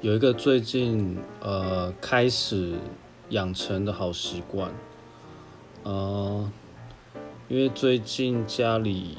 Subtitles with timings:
[0.00, 2.74] 有一个最近呃开始
[3.30, 4.70] 养成的好习惯，
[5.82, 6.48] 呃，
[7.48, 9.18] 因为最近家里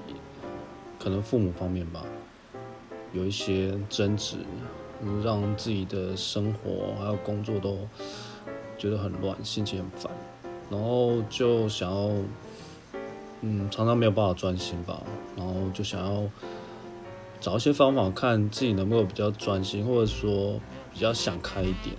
[0.98, 2.06] 可能父母方面吧，
[3.12, 4.38] 有一些争执，
[5.22, 7.80] 让自己的生活还有工作都
[8.78, 10.10] 觉得很乱，心情很烦，
[10.72, 12.10] 然后就想要，
[13.42, 15.04] 嗯，常常没有办法专心吧，
[15.36, 16.24] 然后就想要。
[17.40, 20.60] 找一些方法，看自己能不能比较专心，或者说
[20.94, 21.96] 比较想开一点。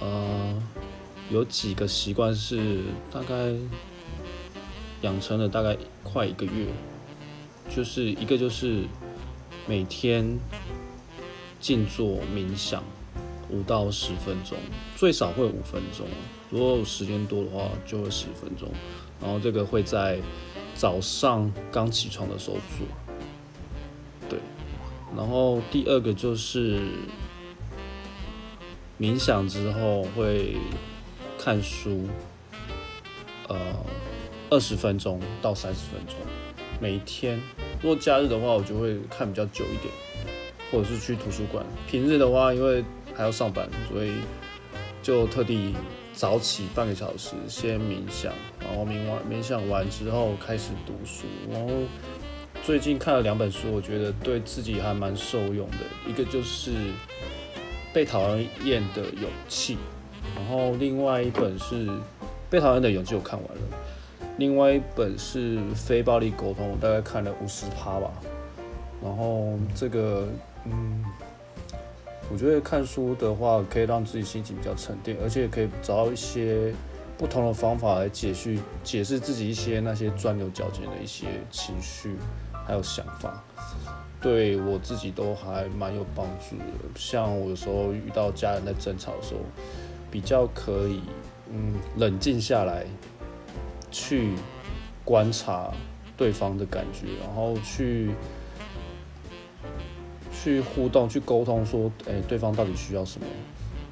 [0.00, 0.62] 呃，
[1.30, 3.52] 有几个习惯是大概
[5.02, 6.66] 养成了大概快一个月，
[7.74, 8.84] 就是一个就是
[9.66, 10.38] 每天
[11.58, 12.84] 静坐冥想
[13.50, 14.56] 五到十分钟，
[14.96, 16.06] 最少会五分钟，
[16.50, 18.68] 如果时间多的话就会十分钟。
[19.20, 20.18] 然后这个会在
[20.74, 22.86] 早上刚起床的时候做。
[25.16, 26.80] 然后第二个就是
[29.00, 30.56] 冥想之后会
[31.38, 32.08] 看书，
[33.48, 33.56] 呃，
[34.50, 36.16] 二十分钟到三十分钟，
[36.80, 37.40] 每天。
[37.80, 39.92] 如果假日的话，我就会看比较久一点，
[40.72, 41.64] 或者是去图书馆。
[41.86, 44.14] 平日的话，因为还要上班，所以
[45.02, 45.74] 就特地
[46.12, 51.70] 早起半个小时先冥想，然后冥完冥想完之后开始读书，然后。
[52.64, 55.76] 最近看了两本书，我觉得对自己还蛮受用的。
[56.08, 56.70] 一个就是
[57.92, 59.74] 《被讨厌的勇气》，
[60.34, 61.86] 然后另外一本是
[62.48, 63.62] 《被讨厌的勇气》，我看完了。
[64.38, 68.10] 另外一本是《非暴力沟通》，我大概看了五十趴吧。
[69.02, 70.26] 然后这个，
[70.64, 71.04] 嗯，
[72.32, 76.72] 我觉得看书的话，可以让自己心情比较沉淀，而且也可以找到一些
[77.18, 82.16] 不同的方法来解释解释自己一些那些钻牛角尖的一些情绪。
[82.66, 83.44] 还有想法，
[84.20, 86.64] 对我自己都还蛮有帮助的。
[86.96, 89.40] 像我有时候遇到家人在争吵的时候，
[90.10, 91.02] 比较可以
[91.50, 92.86] 嗯冷静下来，
[93.90, 94.34] 去
[95.04, 95.70] 观察
[96.16, 98.10] 对方的感觉，然后去
[100.32, 103.26] 去互动、去沟通，说哎对方到底需要什么，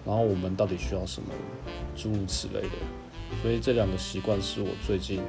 [0.06, 1.28] 然后我们到底需要什么，
[1.94, 2.76] 诸如此类的。
[3.42, 5.20] 所以这两个习惯是我最近。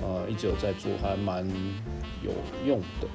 [0.00, 1.44] 呃，一直有在做，还蛮
[2.22, 2.30] 有
[2.66, 3.08] 用的。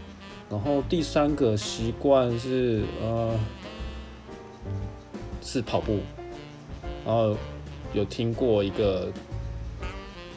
[0.50, 3.40] 然后第三个习惯是呃，
[5.42, 6.00] 是跑步。
[7.06, 7.36] 然后
[7.94, 9.12] 有听过一个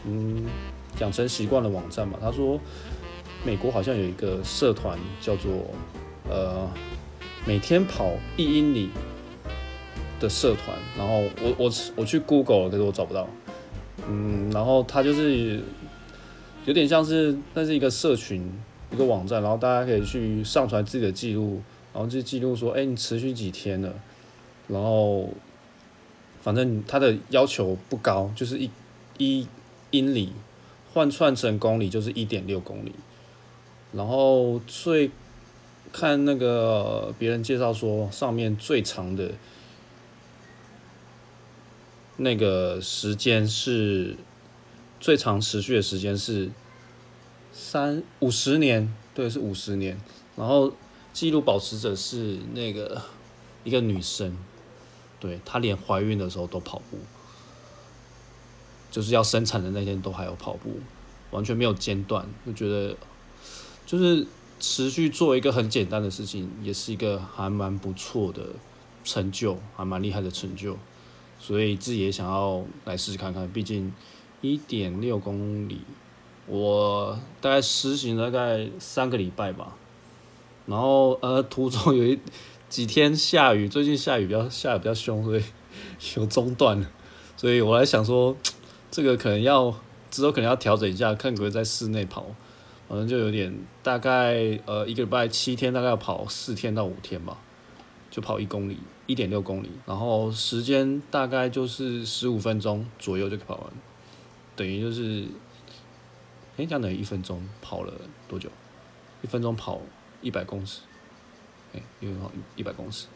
[0.05, 0.47] 嗯
[1.01, 2.19] 养成习惯的网站嘛？
[2.21, 2.59] 他说
[3.45, 5.53] 美国好像有一个社团叫做
[6.29, 6.69] 呃
[7.45, 8.91] 每天跑一英里
[10.19, 10.77] 的社团。
[10.97, 13.29] 然后我我我去 Google 了，可是我找不到。
[14.09, 15.63] 嗯，然后他就是。
[16.67, 18.43] 有点像是那是一个社群
[18.91, 21.63] 一个网站，然后大家可以去上传自己的记录，
[21.95, 23.95] 然后就记录说，哎，你持续几天了？
[24.67, 25.33] 然后
[26.43, 28.69] 反正它的要求不高，就是一
[29.19, 29.47] 一
[29.93, 30.33] 英里
[30.93, 32.93] 换算成公里就是一点六公里。
[33.93, 35.13] 然后最
[35.93, 39.31] 看那个别人介绍说，上面最长的
[42.17, 44.17] 那个时间是。
[44.99, 46.51] 最长持续的时间是
[47.53, 50.01] 三五十年，对，是五十年。
[50.37, 50.73] 然后
[51.13, 53.01] 记录保持者是那个
[53.63, 54.37] 一个女生，
[55.21, 56.99] 对她连怀孕的时候都跑步，
[58.91, 60.81] 就是要生产的那天都还有跑步，
[61.31, 62.27] 完全没有间断。
[62.47, 62.97] 就觉得
[63.85, 64.27] 就是
[64.59, 68.43] 持续做一个很简单的事情，也是一个还蛮不错的
[69.05, 70.77] 成就，还蛮厉害的成就。
[71.39, 73.93] 所以自己也想要来试试看看，毕竟。
[74.43, 75.81] 一点六公里，
[76.47, 79.75] 我大概实行大概三个礼拜吧，
[80.67, 82.19] 然后呃途中有一
[82.69, 85.43] 几天下雨，最近下雨比较下的比较凶，所以
[86.17, 86.91] 有中断了，
[87.37, 88.37] 所以我还想说
[88.91, 89.75] 这个可能要
[90.11, 92.27] 之后可能要调整一下，看可不可以在室内跑，
[92.89, 97.39] 反正就有点大概呃一个礼拜七天，大概要跑四天到五天吧，
[98.11, 98.77] 就跑一公里，
[99.07, 103.65] 一点六公里，然后时间大概就是十五分钟左右就跑完。
[104.57, 105.29] 等于就是，
[106.57, 107.93] 哎，这样等于一分钟跑了
[108.27, 108.51] 多久？
[109.23, 109.81] 一分钟跑
[110.23, 110.81] 一百公尺，
[111.75, 113.07] 哎，一分钟一百公尺，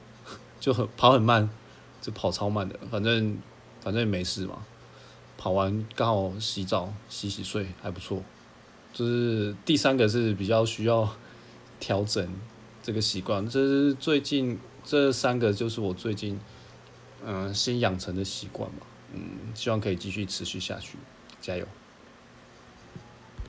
[0.58, 1.48] 就很跑很慢，
[2.00, 3.38] 就跑超慢的，反正
[3.80, 4.64] 反正也没事嘛。
[5.36, 8.22] 跑完刚好洗澡洗洗睡还不错。
[8.92, 11.08] 就是第三个是比较需要
[11.78, 12.28] 调整
[12.82, 16.40] 这个习惯，这是最近这三个就是我最近
[17.24, 18.78] 嗯新养成的习惯嘛。
[19.12, 20.98] 嗯，希望可以继续持续下去，
[21.40, 21.66] 加油。